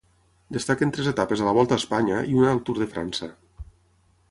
Destaquen 0.55 0.93
tres 0.95 1.09
etapes 1.11 1.43
a 1.43 1.47
la 1.49 1.53
Volta 1.59 1.77
a 1.77 1.83
Espanya 1.83 2.23
i 2.33 2.35
una 2.41 2.51
al 2.55 2.65
Tour 2.71 2.83
de 2.85 2.91
França. 2.97 3.31